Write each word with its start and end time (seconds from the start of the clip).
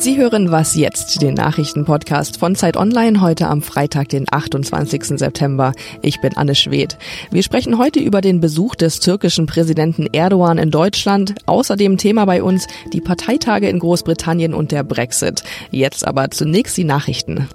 Sie 0.00 0.16
hören 0.16 0.50
Was 0.50 0.76
jetzt, 0.76 1.20
den 1.20 1.34
Nachrichtenpodcast 1.34 2.38
von 2.38 2.56
Zeit 2.56 2.78
Online 2.78 3.20
heute 3.20 3.48
am 3.48 3.60
Freitag, 3.60 4.08
den 4.08 4.24
28. 4.30 5.18
September. 5.18 5.74
Ich 6.00 6.22
bin 6.22 6.34
Anne 6.38 6.54
Schwedt. 6.54 6.96
Wir 7.30 7.42
sprechen 7.42 7.76
heute 7.76 8.00
über 8.00 8.22
den 8.22 8.40
Besuch 8.40 8.76
des 8.76 9.00
türkischen 9.00 9.44
Präsidenten 9.44 10.06
Erdogan 10.06 10.56
in 10.56 10.70
Deutschland. 10.70 11.34
Außerdem 11.44 11.98
Thema 11.98 12.24
bei 12.24 12.42
uns 12.42 12.66
die 12.94 13.02
Parteitage 13.02 13.68
in 13.68 13.78
Großbritannien 13.78 14.54
und 14.54 14.72
der 14.72 14.84
Brexit. 14.84 15.42
Jetzt 15.70 16.06
aber 16.06 16.30
zunächst 16.30 16.78
die 16.78 16.84
Nachrichten. 16.84 17.46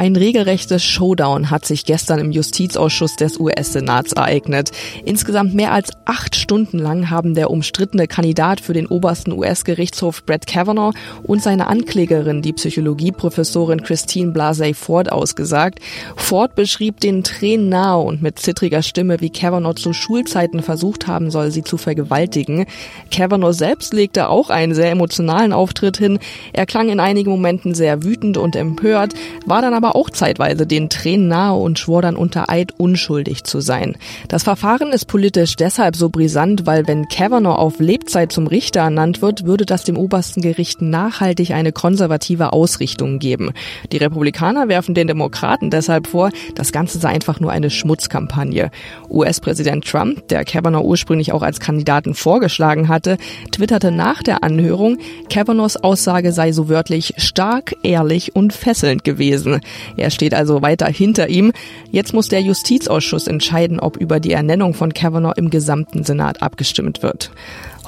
Ein 0.00 0.16
regelrechtes 0.16 0.82
Showdown 0.82 1.50
hat 1.50 1.66
sich 1.66 1.84
gestern 1.84 2.20
im 2.20 2.30
Justizausschuss 2.30 3.16
des 3.16 3.38
US-Senats 3.38 4.14
ereignet. 4.14 4.70
Insgesamt 5.04 5.52
mehr 5.52 5.72
als 5.72 5.90
acht 6.06 6.36
Stunden 6.36 6.78
lang 6.78 7.10
haben 7.10 7.34
der 7.34 7.50
umstrittene 7.50 8.06
Kandidat 8.06 8.62
für 8.62 8.72
den 8.72 8.86
obersten 8.86 9.30
US-Gerichtshof 9.30 10.24
Brett 10.24 10.46
Kavanaugh 10.46 10.94
und 11.22 11.42
seine 11.42 11.66
Anklägerin, 11.66 12.40
die 12.40 12.54
Psychologieprofessorin 12.54 13.82
Christine 13.82 14.32
Blasey 14.32 14.72
Ford, 14.72 15.12
ausgesagt. 15.12 15.80
Ford 16.16 16.54
beschrieb 16.54 17.00
den 17.00 17.22
Tränen 17.22 17.68
nahe 17.68 17.98
und 17.98 18.22
mit 18.22 18.38
zittriger 18.38 18.80
Stimme, 18.80 19.20
wie 19.20 19.28
Kavanaugh 19.28 19.74
zu 19.74 19.92
Schulzeiten 19.92 20.62
versucht 20.62 21.08
haben 21.08 21.30
soll, 21.30 21.50
sie 21.50 21.62
zu 21.62 21.76
vergewaltigen. 21.76 22.64
Kavanaugh 23.10 23.52
selbst 23.52 23.92
legte 23.92 24.30
auch 24.30 24.48
einen 24.48 24.72
sehr 24.74 24.92
emotionalen 24.92 25.52
Auftritt 25.52 25.98
hin. 25.98 26.18
Er 26.54 26.64
klang 26.64 26.88
in 26.88 27.00
einigen 27.00 27.28
Momenten 27.28 27.74
sehr 27.74 28.02
wütend 28.02 28.38
und 28.38 28.56
empört, 28.56 29.12
war 29.44 29.60
dann 29.60 29.74
aber 29.74 29.89
aber 29.90 29.96
auch 29.96 30.10
zeitweise 30.10 30.66
den 30.66 30.88
Tränen 30.88 31.28
nahe 31.28 31.58
und 31.58 31.78
schwor 31.78 32.02
dann 32.02 32.14
unter 32.14 32.48
Eid 32.48 32.72
unschuldig 32.78 33.44
zu 33.44 33.60
sein. 33.60 33.96
Das 34.28 34.44
Verfahren 34.44 34.92
ist 34.92 35.06
politisch 35.06 35.56
deshalb 35.56 35.96
so 35.96 36.10
brisant, 36.10 36.66
weil 36.66 36.86
wenn 36.86 37.08
Kavanaugh 37.08 37.58
auf 37.58 37.80
Lebzeit 37.80 38.30
zum 38.30 38.46
Richter 38.46 38.80
ernannt 38.80 39.20
wird, 39.20 39.46
würde 39.46 39.66
das 39.66 39.82
dem 39.82 39.96
obersten 39.96 40.42
Gericht 40.42 40.80
nachhaltig 40.80 41.52
eine 41.52 41.72
konservative 41.72 42.52
Ausrichtung 42.52 43.18
geben. 43.18 43.50
Die 43.90 43.96
Republikaner 43.96 44.68
werfen 44.68 44.94
den 44.94 45.08
Demokraten 45.08 45.70
deshalb 45.70 46.06
vor, 46.06 46.30
das 46.54 46.70
Ganze 46.70 46.98
sei 46.98 47.08
einfach 47.08 47.40
nur 47.40 47.50
eine 47.50 47.70
Schmutzkampagne. 47.70 48.70
US-Präsident 49.08 49.84
Trump, 49.86 50.28
der 50.28 50.44
Kavanaugh 50.44 50.84
ursprünglich 50.84 51.32
auch 51.32 51.42
als 51.42 51.58
Kandidaten 51.58 52.14
vorgeschlagen 52.14 52.88
hatte, 52.88 53.18
twitterte 53.50 53.90
nach 53.90 54.22
der 54.22 54.44
Anhörung, 54.44 54.98
Kavanaughs 55.30 55.76
Aussage 55.76 56.32
sei 56.32 56.52
so 56.52 56.68
wörtlich 56.68 57.14
stark, 57.16 57.74
ehrlich 57.82 58.36
und 58.36 58.52
fesselnd 58.52 59.02
gewesen. 59.02 59.60
Er 59.96 60.10
steht 60.10 60.34
also 60.34 60.62
weiter 60.62 60.86
hinter 60.86 61.28
ihm. 61.28 61.52
Jetzt 61.90 62.12
muss 62.12 62.28
der 62.28 62.42
Justizausschuss 62.42 63.26
entscheiden, 63.26 63.80
ob 63.80 63.96
über 63.96 64.20
die 64.20 64.32
Ernennung 64.32 64.74
von 64.74 64.94
Kavanaugh 64.94 65.36
im 65.36 65.50
gesamten 65.50 66.04
Senat 66.04 66.42
abgestimmt 66.42 67.02
wird. 67.02 67.30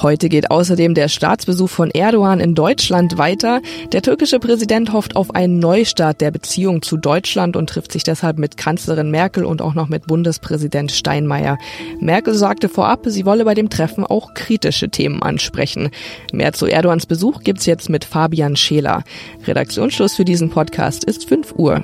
Heute 0.03 0.29
geht 0.29 0.51
außerdem 0.51 0.95
der 0.95 1.07
Staatsbesuch 1.07 1.71
von 1.71 1.91
Erdogan 1.93 2.41
in 2.41 2.57
Deutschland 2.57 3.19
weiter. 3.19 3.61
Der 3.93 4.03
türkische 4.03 4.41
Präsident 4.41 4.93
hofft 4.93 5.15
auf 5.15 5.33
einen 5.33 5.61
Neustart 5.61 6.21
der 6.21 6.33
Beziehung 6.33 6.83
zu 6.83 6.97
Deutschland 6.97 7.57
und 7.57 7.69
trifft 7.69 7.93
sich 7.93 8.03
deshalb 8.03 8.37
mit 8.37 8.57
Kanzlerin 8.57 9.13
Merkel 9.13 9.45
und 9.45 9.63
auch 9.63 9.75
noch 9.75 9.89
mit 9.89 10.09
Bundespräsident 10.09 10.91
Steinmeier. 10.91 11.57
Merkel 12.01 12.35
sagte 12.35 12.69
vorab, 12.69 13.03
sie 13.07 13.25
wolle 13.25 13.45
bei 13.45 13.55
dem 13.55 13.71
Treffen 13.71 14.05
auch 14.05 14.35
kritische 14.35 14.89
Themen 14.89 15.23
ansprechen. 15.23 15.91
Mehr 16.33 16.53
zu 16.53 16.67
Erdogans 16.67 17.07
Besuch 17.07 17.41
gibt's 17.45 17.67
jetzt 17.67 17.89
mit 17.89 18.05
Fabian 18.05 18.57
Scheler. 18.57 19.05
Redaktionsschluss 19.47 20.17
für 20.17 20.25
diesen 20.25 20.51
Podcast 20.51 21.05
ist 21.05 21.29
5 21.29 21.55
Uhr. 21.57 21.81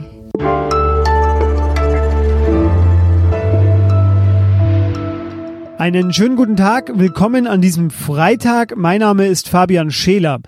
Einen 5.79 6.13
schönen 6.13 6.35
guten 6.35 6.57
Tag, 6.57 6.91
willkommen 6.99 7.47
an 7.47 7.61
diesem 7.61 7.91
Freitag. 7.91 8.77
Mein 8.77 8.99
Name 8.99 9.29
ist 9.29 9.49
Fabian 9.49 9.93
Scheler. 9.93 10.41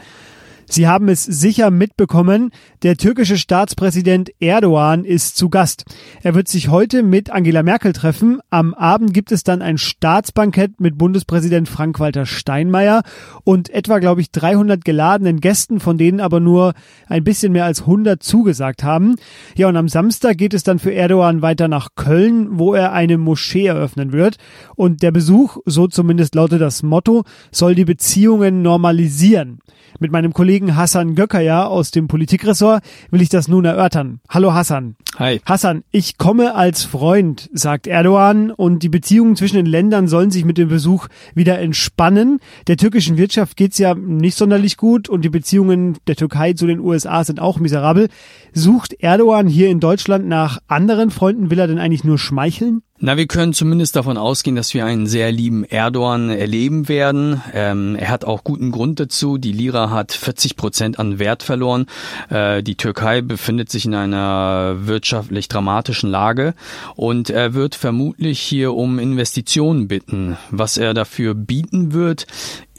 Sie 0.73 0.87
haben 0.87 1.09
es 1.09 1.25
sicher 1.25 1.73
mitbekommen, 1.73 2.53
der 2.85 2.97
türkische 2.97 3.39
Staatspräsident 3.39 4.31
Erdogan 4.39 5.05
ist 5.05 5.37
zu 5.37 5.49
Gast. 5.49 5.85
Er 6.23 6.37
wird 6.37 6.47
sich 6.47 6.69
heute 6.69 7.03
mit 7.03 7.29
Angela 7.31 7.65
Merkel 7.65 7.93
treffen. 7.93 8.39
Am 8.51 8.73
Abend 8.75 9.13
gibt 9.13 9.33
es 9.33 9.43
dann 9.43 9.63
ein 9.63 9.79
Staatsbankett 9.79 10.81
mit 10.81 10.97
Bundespräsident 10.97 11.69
Frank-Walter 11.69 12.25
Steinmeier 12.25 13.03
und 13.43 13.69
etwa, 13.71 13.99
glaube 13.99 14.21
ich, 14.21 14.31
300 14.31 14.85
geladenen 14.85 15.41
Gästen, 15.41 15.81
von 15.81 15.99
denen 15.99 16.21
aber 16.21 16.39
nur 16.39 16.75
ein 17.09 17.25
bisschen 17.25 17.51
mehr 17.51 17.65
als 17.65 17.81
100 17.81 18.23
zugesagt 18.23 18.85
haben. 18.85 19.17
Ja, 19.57 19.67
und 19.67 19.77
am 19.77 19.89
Samstag 19.89 20.39
geht 20.39 20.55
es 20.55 20.63
dann 20.63 20.79
für 20.79 20.95
Erdogan 20.95 21.43
weiter 21.43 21.67
nach 21.67 21.97
Köln, 21.97 22.61
wo 22.61 22.75
er 22.75 22.93
eine 22.93 23.19
Moschee 23.19 23.67
eröffnen 23.67 24.13
wird. 24.13 24.37
Und 24.77 25.03
der 25.03 25.11
Besuch, 25.11 25.57
so 25.67 25.89
zumindest 25.89 26.37
lautet 26.37 26.61
das 26.61 26.85
Motto, 26.85 27.25
soll 27.51 27.75
die 27.75 27.85
Beziehungen 27.85 28.63
normalisieren. 28.63 29.59
Mit 29.99 30.13
meinem 30.13 30.33
Kollegen 30.33 30.60
Hassan 30.69 31.15
Gökaya 31.15 31.67
aus 31.67 31.91
dem 31.91 32.09
Politikressort 32.09 32.83
will 33.11 33.23
ich 33.23 33.29
das 33.29 33.49
nun 33.49 33.65
erörtern. 33.65 34.21
Hallo 34.29 34.53
Hassan. 34.53 34.97
Hi. 35.19 35.41
Hassan, 35.45 35.85
ich 35.91 36.19
komme 36.19 36.55
als 36.55 36.85
Freund, 36.85 37.51
sagt 37.53 37.87
Erdogan, 37.87 38.51
und 38.51 38.83
die 38.83 38.89
Beziehungen 38.89 39.37
zwischen 39.37 39.57
den 39.57 39.67
Ländern 39.67 40.09
sollen 40.09 40.31
sich 40.31 40.45
mit 40.45 40.59
dem 40.59 40.69
Besuch 40.69 41.09
wieder 41.35 41.59
entspannen. 41.59 42.41
Der 42.67 42.77
türkischen 42.77 43.17
Wirtschaft 43.17 43.57
geht's 43.57 43.79
ja 43.79 43.95
nicht 43.95 44.37
sonderlich 44.37 44.77
gut 44.77 45.09
und 45.09 45.23
die 45.23 45.31
Beziehungen 45.31 45.99
der 46.07 46.17
Türkei 46.17 46.53
zu 46.53 46.67
den 46.67 46.81
USA 46.81 47.25
sind 47.25 47.41
auch 47.41 47.59
miserabel. 47.59 48.09
Sucht 48.53 48.95
Erdogan 49.01 49.47
hier 49.47 49.69
in 49.69 49.81
Deutschland 49.81 50.27
nach 50.27 50.59
anderen 50.69 51.11
Freunden? 51.11 51.51
Will 51.51 51.59
er 51.59 51.67
denn 51.67 51.79
eigentlich 51.79 52.05
nur 52.05 52.19
schmeicheln? 52.19 52.83
Na, 53.03 53.17
wir 53.17 53.27
können 53.27 53.55
zumindest 53.55 53.97
davon 53.97 54.19
ausgehen, 54.19 54.57
dass 54.57 54.75
wir 54.75 54.85
einen 54.85 55.07
sehr 55.07 55.33
lieben 55.33 55.65
Erdogan 55.65 56.29
erleben 56.29 56.87
werden. 56.87 57.41
Ähm, 57.55 57.97
er 57.97 58.11
hat 58.11 58.27
auch 58.27 58.45
guten 58.45 58.73
Grund 58.73 59.01
dazu. 59.01 59.39
Die 59.39 59.53
Lira 59.53 59.89
hat 59.89 60.13
40 60.13 60.55
Prozent 60.55 60.99
an 60.99 61.19
Wert 61.19 61.43
verloren. 61.43 61.87
Äh, 62.29 62.63
die 62.63 62.75
Türkei 62.75 63.23
befindet 63.23 63.71
sich 63.71 63.87
in 63.87 63.95
einer 63.95 64.87
wirtschaftlich 64.87 65.49
dramatischen 65.49 66.11
Lage 66.11 66.53
und 66.95 67.31
er 67.31 67.55
wird 67.55 67.75
vermutlich 67.75 68.39
hier 68.39 68.75
um 68.75 68.99
Investitionen 68.99 69.89
bitten. 69.89 70.37
Was 70.51 70.77
er 70.77 70.93
dafür 70.93 71.33
bieten 71.33 71.95
wird, 71.95 72.27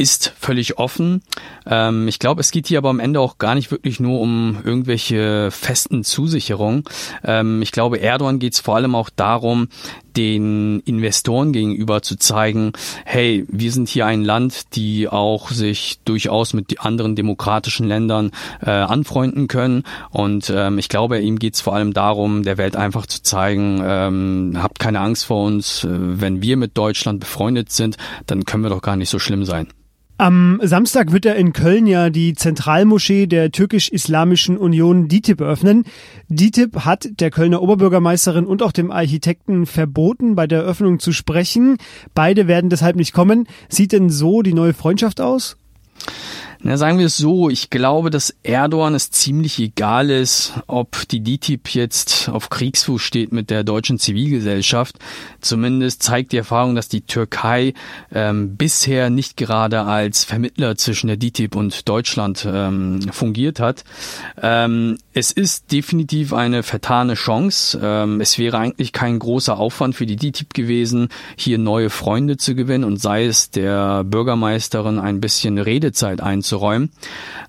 ist 0.01 0.33
völlig 0.39 0.79
offen. 0.79 1.21
Ähm, 1.67 2.07
ich 2.07 2.17
glaube, 2.17 2.41
es 2.41 2.49
geht 2.49 2.65
hier 2.65 2.79
aber 2.79 2.89
am 2.89 2.99
Ende 2.99 3.19
auch 3.19 3.37
gar 3.37 3.53
nicht 3.53 3.69
wirklich 3.69 3.99
nur 3.99 4.19
um 4.19 4.57
irgendwelche 4.63 5.51
festen 5.51 6.03
Zusicherungen. 6.03 6.85
Ähm, 7.23 7.61
ich 7.61 7.71
glaube, 7.71 7.99
Erdogan 7.99 8.39
geht 8.39 8.53
es 8.53 8.59
vor 8.59 8.75
allem 8.75 8.95
auch 8.95 9.11
darum, 9.11 9.67
den 10.17 10.79
Investoren 10.81 11.53
gegenüber 11.53 12.01
zu 12.01 12.17
zeigen, 12.17 12.73
hey, 13.05 13.45
wir 13.47 13.71
sind 13.71 13.89
hier 13.89 14.07
ein 14.07 14.23
Land, 14.23 14.75
die 14.75 15.07
auch 15.07 15.51
sich 15.51 15.99
durchaus 16.03 16.53
mit 16.53 16.83
anderen 16.83 17.15
demokratischen 17.15 17.87
Ländern 17.87 18.31
äh, 18.65 18.71
anfreunden 18.71 19.47
können. 19.47 19.83
Und 20.09 20.51
ähm, 20.53 20.79
ich 20.79 20.89
glaube, 20.89 21.19
ihm 21.19 21.37
geht 21.37 21.53
es 21.53 21.61
vor 21.61 21.75
allem 21.75 21.93
darum, 21.93 22.41
der 22.41 22.57
Welt 22.57 22.75
einfach 22.75 23.05
zu 23.05 23.21
zeigen, 23.21 23.81
ähm, 23.85 24.57
habt 24.57 24.79
keine 24.79 24.99
Angst 24.99 25.25
vor 25.25 25.45
uns, 25.45 25.83
äh, 25.83 25.89
wenn 25.91 26.41
wir 26.41 26.57
mit 26.57 26.75
Deutschland 26.75 27.19
befreundet 27.19 27.71
sind, 27.71 27.97
dann 28.25 28.45
können 28.45 28.63
wir 28.63 28.69
doch 28.69 28.81
gar 28.81 28.95
nicht 28.95 29.09
so 29.09 29.19
schlimm 29.19 29.45
sein. 29.45 29.67
Am 30.21 30.59
Samstag 30.61 31.11
wird 31.11 31.25
er 31.25 31.35
in 31.35 31.51
Köln 31.51 31.87
ja 31.87 32.11
die 32.11 32.35
Zentralmoschee 32.35 33.25
der 33.25 33.51
türkisch-islamischen 33.51 34.55
Union 34.55 35.07
DITIB 35.07 35.41
eröffnen. 35.41 35.83
DITIB 36.29 36.81
hat 36.81 37.09
der 37.19 37.31
Kölner 37.31 37.59
Oberbürgermeisterin 37.59 38.45
und 38.45 38.61
auch 38.61 38.71
dem 38.71 38.91
Architekten 38.91 39.65
verboten, 39.65 40.35
bei 40.35 40.45
der 40.45 40.59
Eröffnung 40.59 40.99
zu 40.99 41.11
sprechen. 41.11 41.77
Beide 42.13 42.47
werden 42.47 42.69
deshalb 42.69 42.97
nicht 42.97 43.13
kommen. 43.13 43.47
Sieht 43.67 43.93
denn 43.93 44.11
so 44.11 44.43
die 44.43 44.53
neue 44.53 44.75
Freundschaft 44.75 45.19
aus? 45.21 45.57
Na, 46.63 46.77
sagen 46.77 46.99
wir 46.99 47.07
es 47.07 47.17
so, 47.17 47.49
ich 47.49 47.71
glaube, 47.71 48.11
dass 48.11 48.35
Erdogan 48.43 48.93
es 48.93 49.09
ziemlich 49.09 49.57
egal 49.57 50.11
ist, 50.11 50.53
ob 50.67 51.07
die 51.07 51.23
DTIP 51.23 51.69
jetzt 51.69 52.29
auf 52.29 52.51
Kriegsfuß 52.51 53.01
steht 53.01 53.31
mit 53.31 53.49
der 53.49 53.63
deutschen 53.63 53.97
Zivilgesellschaft. 53.97 54.99
Zumindest 55.39 56.03
zeigt 56.03 56.33
die 56.33 56.37
Erfahrung, 56.37 56.75
dass 56.75 56.87
die 56.87 57.01
Türkei 57.01 57.73
ähm, 58.13 58.57
bisher 58.57 59.09
nicht 59.09 59.37
gerade 59.37 59.81
als 59.81 60.23
Vermittler 60.23 60.75
zwischen 60.75 61.07
der 61.07 61.17
DTIP 61.17 61.55
und 61.55 61.89
Deutschland 61.89 62.47
ähm, 62.47 63.01
fungiert 63.11 63.59
hat. 63.59 63.83
Ähm, 64.39 64.99
es 65.13 65.31
ist 65.31 65.71
definitiv 65.71 66.31
eine 66.31 66.61
vertane 66.61 67.15
Chance. 67.15 67.79
Ähm, 67.81 68.21
es 68.21 68.37
wäre 68.37 68.59
eigentlich 68.59 68.93
kein 68.93 69.17
großer 69.17 69.57
Aufwand 69.57 69.95
für 69.95 70.05
die 70.05 70.15
DTIP 70.15 70.53
gewesen, 70.53 71.09
hier 71.35 71.57
neue 71.57 71.89
Freunde 71.89 72.37
zu 72.37 72.53
gewinnen 72.53 72.83
und 72.83 73.01
sei 73.01 73.25
es 73.25 73.49
der 73.49 74.03
Bürgermeisterin 74.03 74.99
ein 74.99 75.21
bisschen 75.21 75.57
Redezeit 75.57 76.21
einzubauen 76.21 76.50
einzuräumen. 76.51 76.91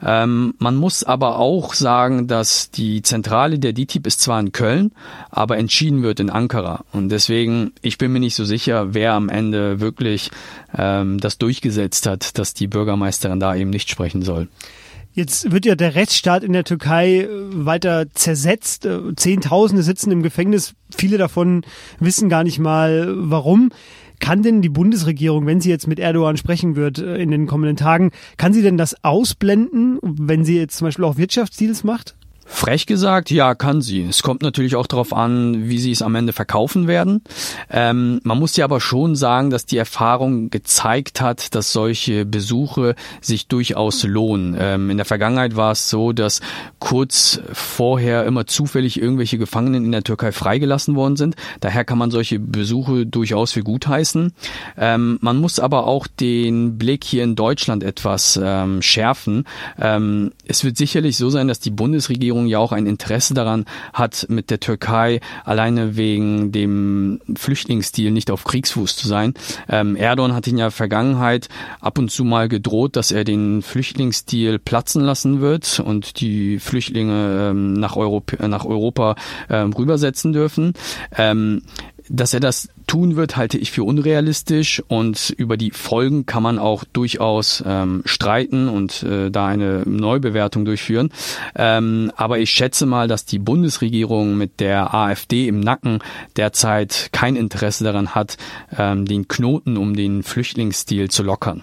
Ähm, 0.05 0.55
man 0.59 0.77
muss 0.77 1.05
aber 1.05 1.39
auch 1.39 1.75
sagen, 1.75 2.27
dass 2.27 2.71
die 2.71 3.03
Zentrale 3.03 3.59
der 3.59 3.73
DTIP 3.73 4.07
ist 4.07 4.21
zwar 4.21 4.41
in 4.41 4.53
Köln, 4.53 4.93
aber 5.31 5.59
entschieden 5.59 6.03
wird 6.03 6.21
in 6.21 6.31
Ankara. 6.31 6.85
Und 6.93 7.09
deswegen, 7.09 7.73
ich 7.83 7.99
bin 7.99 8.13
mir 8.13 8.21
nicht 8.21 8.35
so 8.35 8.45
sicher, 8.45 8.95
wer 8.95 9.13
am 9.13 9.29
Ende 9.29 9.81
wirklich 9.81 10.31
ähm, 10.77 11.19
das 11.19 11.39
durchgesetzt 11.39 12.07
hat, 12.07 12.39
dass 12.39 12.55
die 12.55 12.67
Bürgermeisterin 12.67 13.41
da 13.41 13.55
eben 13.55 13.71
nicht 13.71 13.91
sprechen 13.91 14.23
soll. 14.23 14.49
Jetzt 15.15 15.53
wird 15.53 15.67
ja 15.67 15.75
der 15.75 15.95
Rechtsstaat 15.95 16.43
in 16.43 16.55
der 16.55 16.65
Türkei 16.65 17.21
äh, 17.21 17.29
weiter 17.29 18.07
zersetzt. 18.15 18.87
Äh, 18.87 19.15
Zehntausende 19.15 19.83
sitzen 19.83 20.11
im 20.11 20.23
Gefängnis. 20.23 20.75
Viele 20.91 21.19
davon 21.19 21.65
wissen 22.01 22.31
gar 22.31 22.45
nicht 22.45 22.59
mal, 22.59 23.13
warum. 23.15 23.71
Kann 24.23 24.45
denn 24.45 24.63
die 24.63 24.69
Bundesregierung, 24.69 25.47
wenn 25.47 25.61
sie 25.61 25.69
jetzt 25.69 25.89
mit 25.89 25.99
Erdogan 25.99 26.37
sprechen 26.37 26.77
wird 26.77 26.99
äh, 26.99 27.17
in 27.17 27.33
den 27.33 27.49
kommenden 27.49 27.77
Tagen, 27.77 28.13
kann 28.37 28.53
sie 28.53 28.63
denn 28.63 28.79
das 28.79 29.03
ausblenden, 29.03 29.99
wenn 30.01 30.45
sie 30.45 30.57
jetzt 30.57 30.77
zum 30.77 30.87
Beispiel 30.87 31.05
auch 31.05 31.17
Wirtschaftsdeals 31.17 31.83
macht? 31.83 32.15
Frech 32.45 32.87
gesagt, 32.87 33.31
ja, 33.31 33.55
kann 33.55 33.83
sie. 33.83 34.03
Es 34.03 34.23
kommt 34.23 34.43
natürlich 34.43 34.77
auch 34.77 34.87
darauf 34.87 35.13
an, 35.13 35.69
wie 35.69 35.79
sie 35.79 35.93
es 35.93 36.03
am 36.03 36.15
Ende 36.15 36.33
verkaufen 36.33 36.87
werden. 36.87 37.23
Ähm, 37.71 38.21
man 38.25 38.39
muss 38.39 38.57
ja 38.57 38.65
aber 38.65 38.81
schon 38.81 39.17
sagen, 39.17 39.51
dass 39.51 39.65
die 39.67 39.79
Erfahrung 39.79 40.51
gezeigt 40.51 41.21
hat, 41.21 41.55
dass 41.55 41.73
solche 41.73 42.27
Besuche 42.27 42.95
sich 43.21 43.47
durchaus 43.47 44.05
lohnen. 44.05 44.57
Ähm, 44.59 44.91
in 44.91 44.97
der 44.97 45.07
Vergangenheit 45.07 45.57
war 45.57 45.73
es 45.73 45.89
so, 45.89 46.13
dass 46.13 46.41
kurz 46.79 47.41
vorher 47.53 48.27
immer 48.27 48.47
zufällig 48.47 49.01
irgendwelche 49.01 49.39
Gefangenen 49.39 49.85
in 49.85 49.93
der 49.93 50.05
Türkei 50.05 50.33
freigelassen 50.33 50.95
worden 50.95 51.17
sind. 51.17 51.37
Daher 51.61 51.85
kann 51.85 51.99
man 51.99 52.11
solche 52.11 52.39
Besuche 52.39 53.07
durchaus 53.07 53.53
für 53.53 53.63
gut 53.63 53.87
heißen. 53.87 54.33
Ähm, 54.77 55.19
man 55.21 55.37
muss 55.39 55.59
aber 55.59 55.87
auch 55.87 56.07
den 56.07 56.77
Blick 56.77 57.05
hier 57.05 57.25
in 57.25 57.37
Deutschland 57.37 57.83
etwas 57.83 58.39
ähm, 58.43 58.83
schärfen. 58.83 59.45
Ähm, 59.81 60.33
es 60.47 60.65
wird 60.65 60.77
sicherlich 60.77 61.17
so 61.17 61.31
sein, 61.31 61.49
dass 61.49 61.61
die 61.61 61.71
Bundesregierung 61.71 62.32
Regierung 62.33 62.47
ja 62.47 62.59
auch 62.59 62.73
ein 62.73 62.87
Interesse 62.87 63.35
daran 63.35 63.67
hat, 63.93 64.27
mit 64.29 64.51
der 64.51 64.59
Türkei 64.59 65.21
alleine 65.45 65.97
wegen 65.97 66.51
dem 66.51 67.21
Flüchtlingsstil 67.37 68.11
nicht 68.11 68.31
auf 68.31 68.45
Kriegsfuß 68.45 68.97
zu 68.97 69.07
sein. 69.07 69.35
Ähm, 69.69 69.97
Erdogan 69.97 70.35
hat 70.35 70.47
in 70.47 70.57
der 70.57 70.71
Vergangenheit 70.71 71.49
ab 71.81 71.99
und 71.99 72.11
zu 72.11 72.25
mal 72.25 72.49
gedroht, 72.49 72.97
dass 72.97 73.13
er 73.13 73.25
den 73.25 73.61
Flüchtlingsstil 73.61 74.59
platzen 74.59 75.03
lassen 75.03 75.41
wird 75.41 75.81
und 75.81 76.21
die 76.21 76.59
Flüchtlinge 76.59 77.51
ähm, 77.51 77.75
nach, 77.75 77.97
Europa, 77.97 78.49
nach 78.49 78.65
Europa 78.65 79.15
ähm, 79.51 79.73
rübersetzen 79.75 80.33
dürfen. 80.33 80.73
Ähm, 81.17 81.63
dass 82.09 82.35
er 82.35 82.41
das 82.41 82.69
tun 82.87 83.17
wird, 83.17 83.37
halte 83.37 83.59
ich 83.59 83.71
für 83.71 83.85
unrealistisch 83.85 84.83
und 84.89 85.31
über 85.37 85.57
die 85.57 85.71
Folgen 85.71 86.27
kann 86.27 86.43
man 86.43 86.59
auch 86.59 86.85
durchaus 86.85 87.63
ähm, 87.67 88.03
streiten 88.05 88.69
und 88.69 89.03
äh, 89.03 89.31
da 89.31 89.47
eine 89.47 89.83
Neubewertung 89.87 90.65
durchführen. 90.65 91.11
Ähm, 91.55 92.13
aber 92.17 92.39
ich 92.39 92.51
schätze 92.51 92.87
mal, 92.87 93.09
dass 93.09 93.25
die 93.25 93.39
Bundesregierung 93.39 94.37
mit 94.37 94.61
der 94.61 94.95
AfD 94.95 95.49
im 95.49 95.61
Nacken 95.61 96.01
derzeit 96.37 97.11
kein 97.13 97.37
Interesse 97.37 97.85
daran 97.85 98.15
hat, 98.15 98.37
ähm, 98.77 99.07
den 99.07 99.29
Knoten 99.29 99.77
um 99.77 99.97
den 99.97 100.23
Flüchtlingsstil 100.23 101.11
zu 101.11 101.23
lockern. 101.23 101.63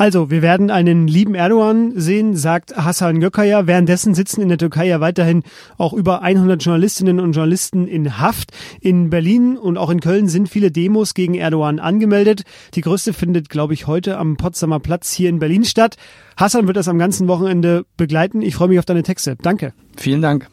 Also, 0.00 0.30
wir 0.30 0.40
werden 0.40 0.70
einen 0.70 1.06
lieben 1.06 1.34
Erdogan 1.34 1.92
sehen, 1.94 2.34
sagt 2.34 2.74
Hassan 2.74 3.20
Gökaya. 3.20 3.66
Währenddessen 3.66 4.14
sitzen 4.14 4.40
in 4.40 4.48
der 4.48 4.56
Türkei 4.56 4.86
ja 4.86 5.02
weiterhin 5.02 5.42
auch 5.76 5.92
über 5.92 6.22
100 6.22 6.64
Journalistinnen 6.64 7.20
und 7.20 7.32
Journalisten 7.32 7.86
in 7.86 8.18
Haft. 8.18 8.52
In 8.80 9.10
Berlin 9.10 9.58
und 9.58 9.76
auch 9.76 9.90
in 9.90 10.00
Köln 10.00 10.26
sind 10.26 10.48
viele 10.48 10.70
Demos 10.70 11.12
gegen 11.12 11.34
Erdogan 11.34 11.78
angemeldet. 11.80 12.44
Die 12.72 12.80
größte 12.80 13.12
findet, 13.12 13.50
glaube 13.50 13.74
ich, 13.74 13.86
heute 13.86 14.16
am 14.16 14.38
Potsdamer 14.38 14.80
Platz 14.80 15.12
hier 15.12 15.28
in 15.28 15.38
Berlin 15.38 15.66
statt. 15.66 15.96
Hassan 16.38 16.66
wird 16.66 16.78
das 16.78 16.88
am 16.88 16.98
ganzen 16.98 17.28
Wochenende 17.28 17.84
begleiten. 17.98 18.40
Ich 18.40 18.54
freue 18.54 18.68
mich 18.68 18.78
auf 18.78 18.86
deine 18.86 19.02
Texte. 19.02 19.36
Danke. 19.42 19.74
Vielen 19.98 20.22
Dank. 20.22 20.48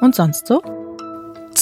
Und 0.00 0.14
sonst 0.14 0.46
so? 0.46 0.81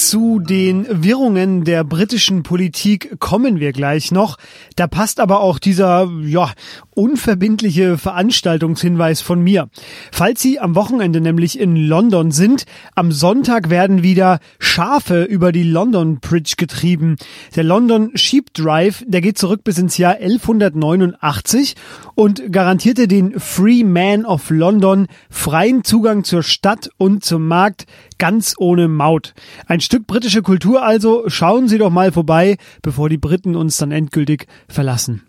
Zu 0.01 0.39
den 0.39 1.03
Wirrungen 1.03 1.63
der 1.63 1.83
britischen 1.83 2.41
Politik 2.41 3.19
kommen 3.19 3.59
wir 3.59 3.71
gleich 3.71 4.11
noch. 4.11 4.37
Da 4.75 4.87
passt 4.87 5.19
aber 5.19 5.41
auch 5.41 5.59
dieser, 5.59 6.09
ja, 6.23 6.51
unverbindliche 6.95 7.99
Veranstaltungshinweis 7.99 9.21
von 9.21 9.41
mir. 9.41 9.69
Falls 10.11 10.41
Sie 10.41 10.59
am 10.59 10.73
Wochenende 10.73 11.21
nämlich 11.21 11.59
in 11.59 11.75
London 11.75 12.31
sind, 12.31 12.65
am 12.95 13.11
Sonntag 13.11 13.69
werden 13.69 14.01
wieder 14.01 14.39
Schafe 14.57 15.23
über 15.23 15.51
die 15.51 15.63
London 15.63 16.19
Bridge 16.19 16.55
getrieben. 16.57 17.15
Der 17.55 17.63
London 17.63 18.11
Sheep 18.15 18.55
Drive, 18.55 19.03
der 19.07 19.21
geht 19.21 19.37
zurück 19.37 19.63
bis 19.63 19.77
ins 19.77 19.97
Jahr 19.97 20.15
1189 20.15 21.75
und 22.15 22.51
garantierte 22.51 23.07
den 23.07 23.39
Free 23.39 23.83
Man 23.83 24.25
of 24.25 24.49
London 24.49 25.07
freien 25.29 25.83
Zugang 25.83 26.23
zur 26.23 26.41
Stadt 26.41 26.89
und 26.97 27.23
zum 27.23 27.47
Markt 27.47 27.85
ganz 28.21 28.53
ohne 28.59 28.87
Maut. 28.87 29.33
Ein 29.65 29.81
Stück 29.81 30.05
britische 30.05 30.43
Kultur 30.43 30.83
also, 30.83 31.23
schauen 31.27 31.67
Sie 31.67 31.79
doch 31.79 31.89
mal 31.89 32.11
vorbei, 32.11 32.57
bevor 32.83 33.09
die 33.09 33.17
Briten 33.17 33.55
uns 33.55 33.77
dann 33.77 33.91
endgültig 33.91 34.45
verlassen. 34.67 35.23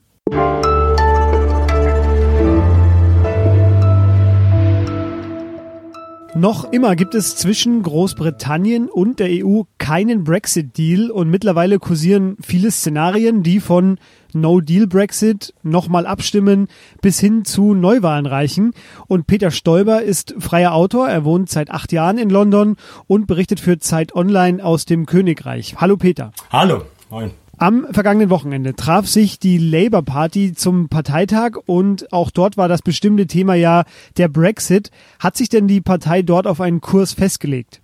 Noch 6.35 6.73
immer 6.73 6.97
gibt 6.97 7.15
es 7.15 7.37
zwischen 7.37 7.83
Großbritannien 7.83 8.89
und 8.89 9.19
der 9.19 9.29
EU 9.45 9.65
keinen 9.77 10.25
Brexit-Deal 10.25 11.11
und 11.11 11.29
mittlerweile 11.29 11.79
kursieren 11.79 12.39
viele 12.41 12.71
Szenarien, 12.71 13.43
die 13.43 13.61
von 13.61 13.99
No-Deal-Brexit 14.33 15.53
nochmal 15.63 16.07
abstimmen 16.07 16.69
bis 17.03 17.21
hin 17.21 17.45
zu 17.45 17.75
Neuwahlen 17.75 18.25
reichen. 18.25 18.73
Und 19.09 19.27
Peter 19.27 19.51
Stoiber 19.51 20.03
ist 20.03 20.35
freier 20.39 20.73
Autor, 20.73 21.07
er 21.07 21.27
wohnt 21.27 21.51
seit 21.51 21.71
acht 21.71 21.93
Jahren 21.93 22.17
in 22.17 22.31
London 22.31 22.77
und 23.07 23.27
berichtet 23.27 23.61
für 23.61 23.79
Zeit 23.79 24.15
Online 24.15 24.65
aus 24.65 24.87
dem 24.87 25.05
Königreich. 25.05 25.77
Hallo 25.83 25.99
Peter. 25.99 26.33
Hallo, 26.51 26.87
moin. 27.11 27.42
Am 27.63 27.87
vergangenen 27.93 28.29
Wochenende 28.29 28.75
traf 28.75 29.07
sich 29.07 29.39
die 29.39 29.57
Labour 29.57 30.03
Party 30.03 30.53
zum 30.53 30.89
Parteitag 30.89 31.59
und 31.65 32.13
auch 32.13 32.33
dort 32.33 32.57
war 32.57 32.67
das 32.67 32.83
bestimmte 32.83 33.29
Thema 33.29 33.55
ja 33.55 33.85
der 34.17 34.27
Brexit. 34.27 34.91
Hat 35.21 35.37
sich 35.37 35.49
denn 35.49 35.69
die 35.69 35.81
Partei 35.81 36.23
dort 36.23 36.49
auf 36.49 36.61
einen 36.61 36.81
Kurs 36.81 37.13
festgelegt? 37.13 37.81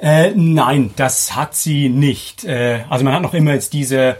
Äh, 0.00 0.32
nein, 0.34 0.90
das 0.96 1.34
hat 1.34 1.54
sie 1.54 1.88
nicht. 1.88 2.44
Äh, 2.44 2.84
also 2.90 3.06
man 3.06 3.14
hat 3.14 3.22
noch 3.22 3.32
immer 3.32 3.54
jetzt 3.54 3.72
diese 3.72 4.18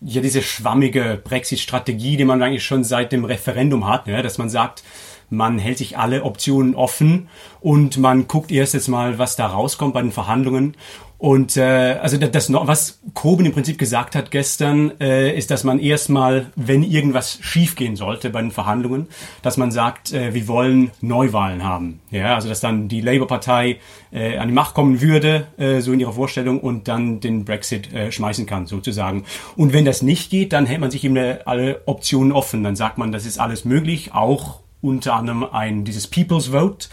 ja 0.00 0.20
diese 0.20 0.42
schwammige 0.42 1.20
Brexit-Strategie, 1.24 2.16
die 2.16 2.24
man 2.24 2.40
eigentlich 2.40 2.64
schon 2.64 2.84
seit 2.84 3.10
dem 3.10 3.24
Referendum 3.24 3.88
hat, 3.88 4.06
ja, 4.06 4.22
dass 4.22 4.38
man 4.38 4.48
sagt, 4.48 4.84
man 5.30 5.58
hält 5.58 5.78
sich 5.78 5.96
alle 5.96 6.24
Optionen 6.24 6.74
offen 6.74 7.28
und 7.60 7.98
man 7.98 8.28
guckt 8.28 8.50
erst 8.52 8.74
jetzt 8.74 8.88
mal, 8.88 9.18
was 9.18 9.36
da 9.36 9.46
rauskommt 9.46 9.94
bei 9.94 10.02
den 10.02 10.12
Verhandlungen. 10.12 10.76
Und 11.20 11.58
äh, 11.58 11.98
also 12.00 12.16
das, 12.16 12.50
was 12.50 12.98
Coben 13.12 13.44
im 13.44 13.52
Prinzip 13.52 13.76
gesagt 13.76 14.14
hat 14.14 14.30
gestern, 14.30 14.98
äh, 15.02 15.36
ist, 15.36 15.50
dass 15.50 15.64
man 15.64 15.78
erstmal, 15.78 16.46
wenn 16.56 16.82
irgendwas 16.82 17.38
schiefgehen 17.42 17.94
sollte 17.94 18.30
bei 18.30 18.40
den 18.40 18.50
Verhandlungen, 18.50 19.06
dass 19.42 19.58
man 19.58 19.70
sagt, 19.70 20.14
äh, 20.14 20.32
wir 20.32 20.48
wollen 20.48 20.92
Neuwahlen 21.02 21.62
haben. 21.62 22.00
Ja, 22.10 22.36
also 22.36 22.48
dass 22.48 22.60
dann 22.60 22.88
die 22.88 23.02
Labour-Partei 23.02 23.80
äh, 24.12 24.38
an 24.38 24.48
die 24.48 24.54
Macht 24.54 24.74
kommen 24.74 25.02
würde, 25.02 25.48
äh, 25.58 25.82
so 25.82 25.92
in 25.92 26.00
ihrer 26.00 26.14
Vorstellung, 26.14 26.58
und 26.58 26.88
dann 26.88 27.20
den 27.20 27.44
Brexit 27.44 27.92
äh, 27.92 28.10
schmeißen 28.10 28.46
kann, 28.46 28.64
sozusagen. 28.64 29.24
Und 29.56 29.74
wenn 29.74 29.84
das 29.84 30.00
nicht 30.00 30.30
geht, 30.30 30.54
dann 30.54 30.64
hält 30.64 30.80
man 30.80 30.90
sich 30.90 31.04
eben 31.04 31.18
alle 31.44 31.82
Optionen 31.84 32.32
offen. 32.32 32.64
Dann 32.64 32.76
sagt 32.76 32.96
man, 32.96 33.12
das 33.12 33.26
ist 33.26 33.38
alles 33.38 33.66
möglich, 33.66 34.14
auch 34.14 34.60
unter 34.80 35.14
anderem 35.14 35.44
ein 35.44 35.84
dieses 35.84 36.06
People's 36.06 36.48
Vote, 36.48 36.88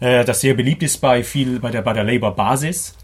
äh, 0.00 0.24
das 0.24 0.40
sehr 0.40 0.54
beliebt 0.54 0.82
ist 0.82 0.98
bei 0.98 1.22
viel 1.22 1.60
bei 1.60 1.70
der 1.70 1.82
bei 1.82 1.92
der 1.92 2.04
Labour 2.04 2.34
Basis, 2.34 2.96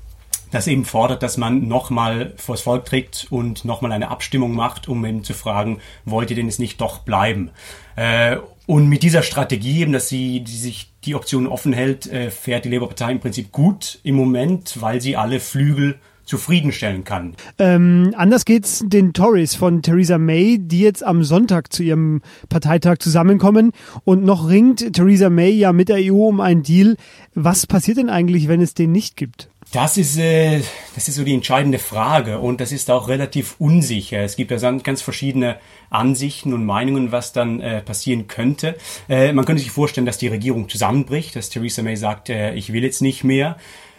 das 0.51 0.67
eben 0.67 0.85
fordert, 0.85 1.23
dass 1.23 1.37
man 1.37 1.67
nochmal 1.69 2.35
vors 2.37 2.63
Volk 2.63 2.85
trägt 2.85 3.27
und 3.31 3.65
nochmal 3.65 3.93
eine 3.93 4.09
Abstimmung 4.09 4.55
macht, 4.55 4.89
um 4.89 5.05
eben 5.05 5.25
zu 5.25 5.35
fragen, 5.35 5.81
wollt 6.05 6.31
ihr 6.31 6.37
denn 6.37 6.49
es 6.49 6.59
nicht 6.59 6.81
doch 6.81 7.01
bleiben? 7.01 7.51
Äh, 7.97 8.37
und 8.67 8.89
mit 8.89 9.03
dieser 9.03 9.23
Strategie 9.23 9.83
eben, 9.83 9.93
dass 9.93 10.09
sie 10.09 10.41
die 10.41 10.57
sich 10.57 10.93
die 11.05 11.15
Option 11.15 11.47
offen 11.47 11.73
hält, 11.73 12.07
äh, 12.07 12.31
fährt 12.31 12.65
die 12.65 12.71
Labour 12.71 12.89
Partei 12.89 13.13
im 13.13 13.21
Prinzip 13.21 13.53
gut 13.53 14.01
im 14.03 14.17
Moment, 14.17 14.81
weil 14.81 15.01
sie 15.01 15.17
alle 15.17 15.41
Flügel 15.41 15.99
zufriedenstellen 16.27 17.05
kann. 17.05 17.35
Ähm, 17.59 18.13
anders 18.17 18.45
geht's 18.45 18.85
den 18.85 19.13
Tories 19.13 19.55
von 19.55 19.81
Theresa 19.81 20.19
May, 20.19 20.59
die 20.61 20.81
jetzt 20.81 21.03
am 21.03 21.25
Sonntag 21.25 21.73
zu 21.73 21.83
ihrem 21.83 22.21
Parteitag 22.49 22.99
zusammenkommen 22.99 23.73
und 24.05 24.25
noch 24.25 24.49
ringt 24.49 24.93
Theresa 24.93 25.31
May 25.31 25.51
ja 25.51 25.73
mit 25.73 25.89
der 25.89 25.99
EU 26.01 26.29
um 26.29 26.41
einen 26.41 26.63
Deal. 26.63 26.97
Was 27.35 27.67
passiert 27.67 27.99
denn 27.99 28.11
eigentlich, 28.11 28.49
wenn 28.49 28.61
es 28.61 28.75
den 28.75 28.93
nicht 28.93 29.17
gibt? 29.17 29.49
Das 29.73 29.97
ist, 29.97 30.17
äh, 30.17 30.61
das 30.95 31.09
ist 31.09 31.17
so 31.17 31.25
die 31.25 31.35
entscheidende 31.35 31.79
Frage 31.79 32.39
und 32.39 32.61
das 32.61 32.71
ist 32.71 32.89
auch 32.91 33.09
relativ 33.09 33.57
unsicher. 33.59 34.21
Es 34.21 34.37
gibt 34.37 34.53
ja 34.53 34.73
ganz 34.79 35.03
verschiedene 35.03 35.57
Ansichten 35.91 36.53
und 36.53 36.65
Meinungen, 36.65 37.11
was 37.11 37.33
dann 37.33 37.61
äh, 37.61 37.83
passieren 37.83 38.29
könnte. 38.29 38.77
Äh, 39.09 39.33
man 39.33 39.45
könnte 39.45 39.63
sich 39.63 39.73
vorstellen, 39.73 40.07
dass 40.07 40.19
die 40.19 40.29
Regierung 40.29 40.69
zusammenbricht, 40.69 41.35
dass 41.35 41.51
Theresa 41.51 41.83
May 41.83 41.97
sagt, 41.97 42.31
äh, 42.31 42.55
ich 42.55 42.73
will 42.73 42.85
jetzt 42.85 43.03
nicht 43.03 43.25
mehr. 43.25 43.57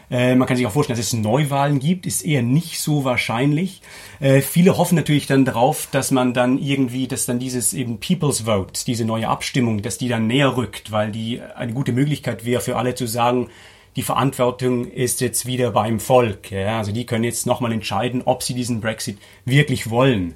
Äh, 0.10 0.36
man 0.36 0.48
kann 0.48 0.58
sich 0.58 0.66
auch 0.66 0.72
vorstellen, 0.72 0.98
dass 0.98 1.08
es 1.08 1.14
Neuwahlen 1.14 1.80
gibt, 1.80 2.06
ist 2.06 2.22
eher 2.22 2.42
nicht 2.42 2.80
so 2.80 3.04
wahrscheinlich. 3.04 3.82
Äh, 4.20 4.42
viele 4.42 4.78
hoffen 4.78 4.96
natürlich 4.96 5.28
dann 5.28 5.46
darauf, 5.46 5.88
dass 5.92 6.12
man 6.12 6.34
dann 6.34 6.58
irgendwie, 6.58 7.08
dass 7.08 7.26
dann 7.26 7.40
dieses 7.40 7.74
eben 7.74 8.00
People's 8.00 8.42
Vote, 8.42 8.86
diese 8.86 9.06
neue 9.06 9.28
Abstimmung, 9.28 9.82
dass 9.82 9.98
die 9.98 10.08
dann 10.08 10.28
näher 10.28 10.56
rückt, 10.56 10.92
weil 10.92 11.12
die 11.12 11.42
eine 11.42 11.74
gute 11.74 11.92
Möglichkeit 11.92 12.46
wäre 12.46 12.62
für 12.62 12.78
alle 12.78 12.96
zu 12.96 13.06
sagen, 13.06 13.50
die 13.98 14.04
Verantwortung 14.04 14.86
ist 14.86 15.22
jetzt 15.22 15.46
wieder 15.46 15.72
beim 15.72 16.00
Volk. 16.00 16.52
Ja? 16.52 16.78
Also 16.78 16.92
die 16.92 17.06
können 17.06 17.24
jetzt 17.24 17.46
nochmal 17.46 17.74
entscheiden, 17.74 18.22
ob 18.24 18.44
sie 18.44 18.54
diesen 18.54 18.80
Brexit 18.80 19.18
wirklich 19.44 19.90
wollen. 19.90 20.36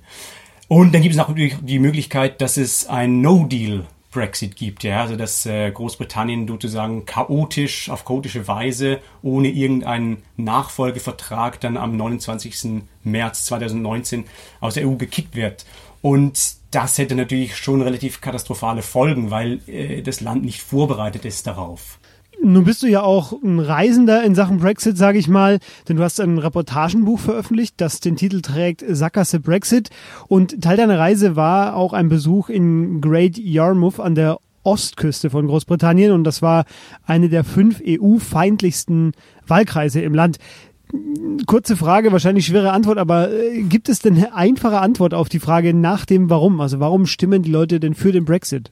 Und 0.68 0.94
dann 0.94 1.02
gibt 1.02 1.14
es 1.14 1.18
noch 1.18 1.34
die 1.36 1.80
Möglichkeit, 1.80 2.42
dass 2.42 2.58
es 2.58 2.88
ein 2.88 3.22
No-Deal 3.22 3.86
Brexit 4.12 4.56
gibt, 4.56 4.84
ja, 4.84 5.02
also 5.02 5.16
dass 5.16 5.46
äh, 5.46 5.72
Großbritannien 5.72 6.48
sozusagen 6.48 7.06
chaotisch, 7.06 7.90
auf 7.90 8.06
chaotische 8.06 8.48
Weise, 8.48 9.00
ohne 9.22 9.50
irgendeinen 9.50 10.24
Nachfolgevertrag 10.38 11.60
dann 11.62 11.78
am 11.78 11.96
29. 11.96 12.84
März 13.04 13.46
2019 13.46 14.26
aus 14.60 14.74
der 14.76 14.88
EU 14.88 14.96
gekickt 14.96 15.36
wird. 15.36 15.66
Und 16.02 16.56
das 16.72 16.98
hätte 16.98 17.16
natürlich 17.16 17.56
schon 17.56 17.82
relativ 17.82 18.22
katastrophale 18.22 18.82
Folgen, 18.82 19.32
weil 19.32 19.60
äh, 19.68 20.02
das 20.02 20.22
Land 20.22 20.44
nicht 20.44 20.62
vorbereitet 20.62 21.26
ist 21.26 21.48
darauf. 21.48 22.00
Nun 22.44 22.64
bist 22.64 22.82
du 22.82 22.88
ja 22.88 23.04
auch 23.04 23.34
ein 23.44 23.60
Reisender 23.60 24.24
in 24.24 24.34
Sachen 24.34 24.58
Brexit, 24.58 24.98
sage 24.98 25.20
ich 25.20 25.28
mal, 25.28 25.60
denn 25.88 25.98
du 25.98 26.04
hast 26.04 26.20
ein 26.20 26.40
Reportagenbuch 26.40 27.20
veröffentlicht, 27.20 27.76
das 27.78 28.00
den 28.00 28.16
Titel 28.16 28.42
trägt 28.42 28.84
Sackgasse 28.88 29.40
Brexit. 29.40 29.92
Und 30.28 30.60
Teil 30.60 30.78
deiner 30.78 30.98
Reise 30.98 31.36
war 31.36 31.76
auch 31.76 31.94
ein 31.94 32.10
Besuch 32.10 32.50
in 32.50 33.00
Great 33.00 33.38
Yarmouth 33.38 34.00
an 34.00 34.16
der 34.16 34.40
Ostküste 34.64 35.30
von 35.30 35.48
Großbritannien 35.48 36.12
und 36.12 36.24
das 36.24 36.42
war 36.42 36.66
eine 37.06 37.30
der 37.30 37.44
fünf 37.44 37.82
EU-feindlichsten 37.86 39.14
Wahlkreise 39.48 40.02
im 40.02 40.14
Land 40.14 40.38
kurze 41.46 41.78
Frage, 41.78 42.12
wahrscheinlich 42.12 42.46
schwere 42.46 42.72
Antwort, 42.72 42.98
aber 42.98 43.32
äh, 43.32 43.62
gibt 43.64 43.90
es 43.90 44.00
denn 44.00 44.16
eine 44.16 44.34
einfache 44.34 44.80
Antwort 44.80 45.14
auf 45.14 45.30
die 45.30 45.40
Frage 45.40 45.74
nach 45.74 46.06
dem 46.06 46.30
Warum? 46.30 46.62
Also 46.62 46.80
warum 46.80 47.06
stimmen 47.06 47.44
die 47.44 47.52
Leute 47.52 47.80
denn 47.80 47.94
für 47.94 48.12
den 48.12 48.26
Brexit? 48.26 48.72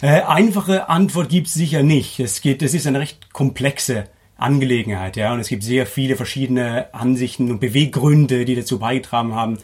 Äh, 0.00 0.22
einfache 0.22 0.88
Antwort 0.88 1.28
gibt 1.28 1.46
es 1.46 1.54
sicher 1.54 1.82
nicht. 1.82 2.20
Es 2.20 2.40
geht, 2.40 2.62
es 2.62 2.74
ist 2.74 2.86
eine 2.86 3.00
recht 3.00 3.32
komplexe 3.32 4.04
Angelegenheit, 4.36 5.16
ja, 5.16 5.32
und 5.34 5.40
es 5.40 5.48
gibt 5.48 5.62
sehr 5.62 5.86
viele 5.86 6.16
verschiedene 6.16 6.94
Ansichten 6.94 7.50
und 7.50 7.60
Beweggründe, 7.60 8.44
die 8.44 8.54
dazu 8.54 8.78
beigetragen 8.78 9.34
haben. 9.34 9.58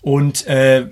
Und 0.00 0.46
äh, 0.46 0.90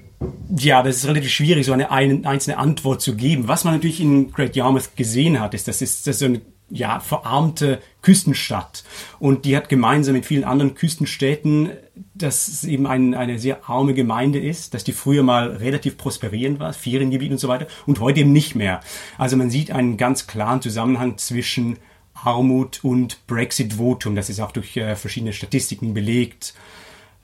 ja, 0.57 0.83
das 0.83 0.97
ist 0.97 1.07
relativ 1.07 1.31
schwierig, 1.31 1.67
so 1.67 1.73
eine, 1.73 1.91
eine 1.91 2.27
einzelne 2.29 2.59
Antwort 2.59 3.01
zu 3.01 3.17
geben. 3.17 3.49
Was 3.49 3.65
man 3.65 3.75
natürlich 3.75 4.01
in 4.01 4.33
Great 4.33 4.57
Yarmouth 4.57 4.97
gesehen 4.97 5.41
hat, 5.41 5.55
ist, 5.55 5.69
dass 5.69 5.79
das 5.79 6.07
ist 6.07 6.19
so 6.19 6.27
eine 6.27 6.41
ja, 6.71 7.01
verarmte 7.01 7.83
Küstenstadt. 8.01 8.85
Und 9.19 9.45
die 9.45 9.57
hat 9.57 9.69
gemeinsam 9.69 10.15
mit 10.15 10.25
vielen 10.25 10.45
anderen 10.45 10.75
Küstenstädten, 10.75 11.71
dass 12.15 12.49
es 12.49 12.65
eben 12.65 12.87
ein, 12.87 13.15
eine 13.15 13.39
sehr 13.39 13.69
arme 13.69 13.93
Gemeinde 13.93 14.39
ist, 14.39 14.73
dass 14.73 14.85
die 14.85 14.93
früher 14.93 15.23
mal 15.23 15.57
relativ 15.57 15.99
prosperierend 15.99 16.61
war, 16.61 16.73
Feriengebiet 16.73 17.33
und 17.33 17.39
so 17.39 17.49
weiter, 17.49 17.67
und 17.87 18.01
heute 18.01 18.21
eben 18.21 18.33
nicht 18.33 18.55
mehr. 18.55 18.81
Also 19.19 19.37
man 19.37 19.51
sieht 19.51 19.73
einen 19.73 19.97
ganz 19.97 20.27
klaren 20.27 20.63
Zusammenhang 20.63 21.19
zwischen 21.19 21.79
Armut 22.15 22.81
und 22.83 23.27
Brexit-Votum. 23.27 24.15
Das 24.15 24.31
ist 24.31 24.41
auch 24.41 24.53
durch 24.53 24.77
äh, 24.77 24.95
verschiedene 24.95 25.33
Statistiken 25.33 25.95
belegt. 25.95 26.55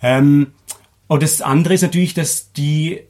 Ähm, 0.03 0.53
und 1.07 1.23
das 1.23 1.41
andere 1.41 1.75
ist 1.75 1.83
natürlich, 1.83 2.15
dass 2.15 2.53
die 2.53 3.03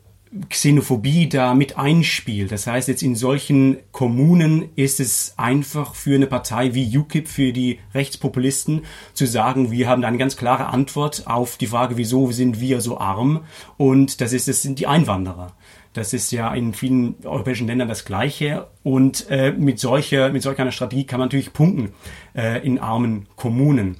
Xenophobie 0.48 1.28
da 1.28 1.54
mit 1.54 1.78
einspielt. 1.78 2.52
Das 2.52 2.66
heißt, 2.66 2.88
jetzt 2.88 3.02
in 3.02 3.14
solchen 3.14 3.78
Kommunen 3.92 4.70
ist 4.76 5.00
es 5.00 5.34
einfach 5.36 5.94
für 5.94 6.14
eine 6.14 6.26
Partei 6.26 6.74
wie 6.74 6.96
UKIP, 6.96 7.28
für 7.28 7.52
die 7.52 7.78
Rechtspopulisten, 7.94 8.82
zu 9.14 9.26
sagen, 9.26 9.70
wir 9.70 9.88
haben 9.88 10.04
eine 10.04 10.18
ganz 10.18 10.36
klare 10.36 10.66
Antwort 10.66 11.26
auf 11.26 11.56
die 11.56 11.66
Frage, 11.66 11.96
wieso 11.96 12.30
sind 12.32 12.60
wir 12.60 12.80
so 12.80 12.98
arm? 12.98 13.44
Und 13.76 14.20
das 14.20 14.32
ist, 14.32 14.48
das 14.48 14.62
sind 14.62 14.78
die 14.78 14.86
Einwanderer. 14.86 15.54
Das 15.92 16.12
ist 16.12 16.30
ja 16.30 16.52
in 16.52 16.74
vielen 16.74 17.14
europäischen 17.24 17.66
Ländern 17.66 17.88
das 17.88 18.04
Gleiche. 18.04 18.66
Und 18.82 19.30
äh, 19.30 19.52
mit 19.52 19.78
solcher, 19.78 20.30
mit 20.30 20.42
solch 20.42 20.58
einer 20.58 20.72
Strategie 20.72 21.04
kann 21.04 21.18
man 21.18 21.28
natürlich 21.28 21.54
punkten 21.54 21.94
äh, 22.34 22.64
in 22.66 22.78
armen 22.78 23.26
Kommunen. 23.36 23.96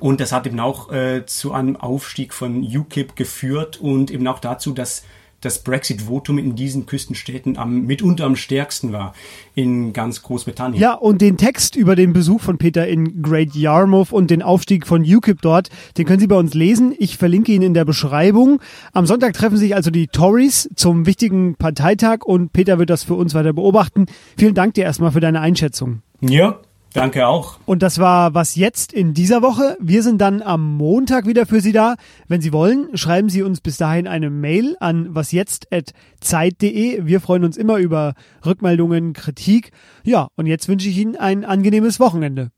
Und 0.00 0.20
das 0.20 0.32
hat 0.32 0.46
eben 0.46 0.58
auch 0.58 0.92
äh, 0.92 1.24
zu 1.26 1.52
einem 1.52 1.76
Aufstieg 1.76 2.34
von 2.34 2.62
UKIP 2.62 3.14
geführt 3.16 3.76
und 3.80 4.10
eben 4.10 4.26
auch 4.26 4.40
dazu, 4.40 4.72
dass 4.72 5.04
das 5.40 5.62
Brexit-Votum 5.62 6.38
in 6.38 6.56
diesen 6.56 6.86
Küstenstädten 6.86 7.56
am, 7.56 7.82
mitunter 7.82 8.24
am 8.24 8.36
stärksten 8.36 8.92
war 8.92 9.14
in 9.54 9.92
ganz 9.92 10.22
Großbritannien. 10.22 10.80
Ja, 10.80 10.94
und 10.94 11.20
den 11.20 11.36
Text 11.36 11.76
über 11.76 11.94
den 11.94 12.12
Besuch 12.12 12.40
von 12.40 12.58
Peter 12.58 12.86
in 12.88 13.22
Great 13.22 13.54
Yarmouth 13.54 14.12
und 14.12 14.30
den 14.30 14.42
Aufstieg 14.42 14.86
von 14.86 15.02
UKIP 15.02 15.40
dort, 15.40 15.70
den 15.96 16.06
können 16.06 16.20
Sie 16.20 16.26
bei 16.26 16.36
uns 16.36 16.54
lesen. 16.54 16.94
Ich 16.98 17.16
verlinke 17.16 17.52
ihn 17.52 17.62
in 17.62 17.74
der 17.74 17.84
Beschreibung. 17.84 18.60
Am 18.92 19.06
Sonntag 19.06 19.34
treffen 19.34 19.56
sich 19.56 19.74
also 19.74 19.90
die 19.90 20.08
Tories 20.08 20.68
zum 20.74 21.06
wichtigen 21.06 21.54
Parteitag 21.54 22.24
und 22.24 22.52
Peter 22.52 22.78
wird 22.78 22.90
das 22.90 23.04
für 23.04 23.14
uns 23.14 23.34
weiter 23.34 23.52
beobachten. 23.52 24.06
Vielen 24.36 24.54
Dank 24.54 24.74
dir 24.74 24.84
erstmal 24.84 25.12
für 25.12 25.20
deine 25.20 25.40
Einschätzung. 25.40 26.02
Ja, 26.20 26.60
Danke 26.94 27.26
auch. 27.26 27.58
Und 27.66 27.82
das 27.82 27.98
war 27.98 28.34
was 28.34 28.56
jetzt 28.56 28.92
in 28.92 29.12
dieser 29.12 29.42
Woche. 29.42 29.76
Wir 29.80 30.02
sind 30.02 30.18
dann 30.20 30.40
am 30.42 30.76
Montag 30.76 31.26
wieder 31.26 31.44
für 31.46 31.60
Sie 31.60 31.72
da. 31.72 31.96
Wenn 32.28 32.40
Sie 32.40 32.52
wollen, 32.52 32.96
schreiben 32.96 33.28
Sie 33.28 33.42
uns 33.42 33.60
bis 33.60 33.76
dahin 33.76 34.06
eine 34.06 34.30
Mail 34.30 34.76
an 34.80 35.14
wasjetzt@zeit.de. 35.14 37.04
Wir 37.04 37.20
freuen 37.20 37.44
uns 37.44 37.58
immer 37.58 37.76
über 37.76 38.14
Rückmeldungen, 38.44 39.12
Kritik. 39.12 39.72
Ja, 40.02 40.28
und 40.36 40.46
jetzt 40.46 40.68
wünsche 40.68 40.88
ich 40.88 40.96
Ihnen 40.96 41.16
ein 41.16 41.44
angenehmes 41.44 42.00
Wochenende. 42.00 42.50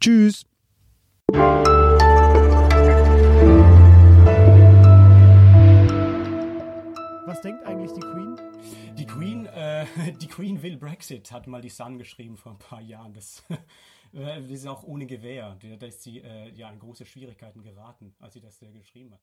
Tschüss. 0.00 0.44
Was 7.26 7.40
denkt 7.42 7.64
eigentlich 7.66 7.92
die 7.92 8.00
die 10.20 10.28
Queen 10.28 10.62
will 10.62 10.76
Brexit, 10.76 11.32
hat 11.32 11.46
mal 11.46 11.60
die 11.60 11.68
Sun 11.68 11.98
geschrieben 11.98 12.36
vor 12.36 12.52
ein 12.52 12.58
paar 12.58 12.80
Jahren. 12.80 13.12
Das, 13.12 13.42
das 14.12 14.44
ist 14.50 14.66
auch 14.66 14.82
ohne 14.84 15.06
Gewehr. 15.06 15.58
Da 15.78 15.86
ist 15.86 16.02
sie 16.02 16.18
äh, 16.18 16.50
ja 16.54 16.70
in 16.70 16.78
große 16.78 17.04
Schwierigkeiten 17.04 17.62
geraten, 17.62 18.14
als 18.20 18.34
sie 18.34 18.40
das 18.40 18.62
äh, 18.62 18.70
geschrieben 18.70 19.12
hat. 19.12 19.18